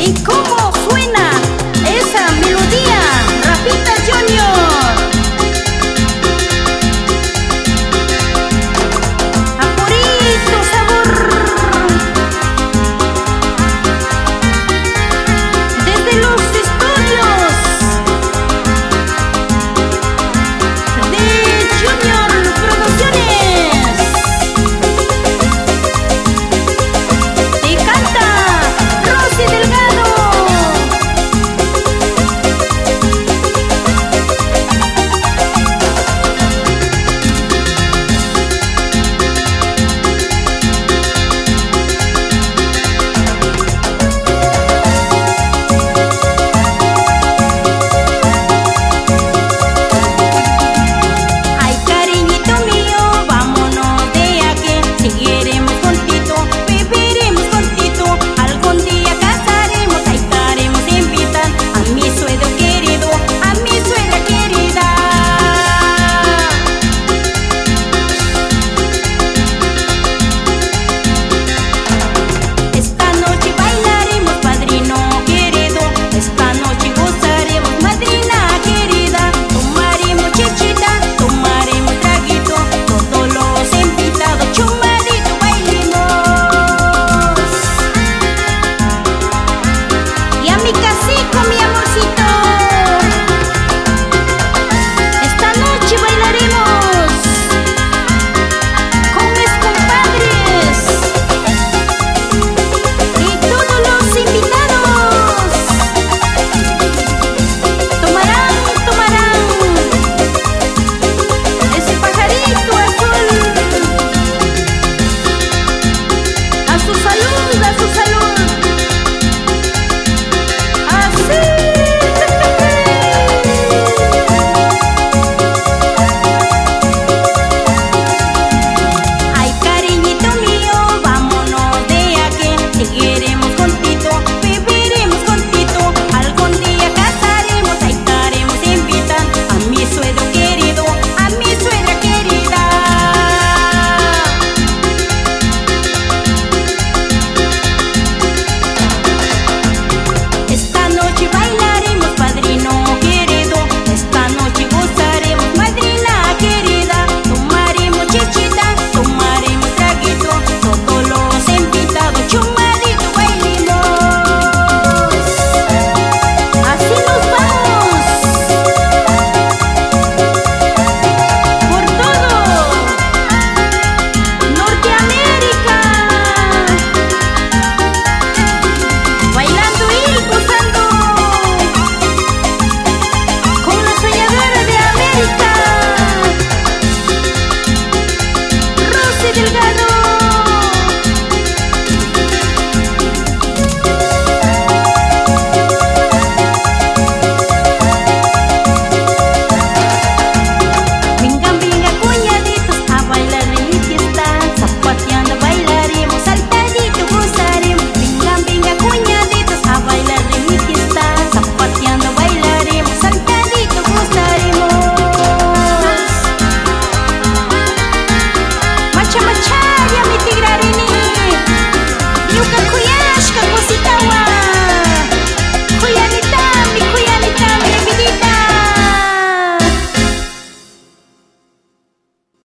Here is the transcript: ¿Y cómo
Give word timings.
¿Y 0.00 0.14
cómo 0.24 0.59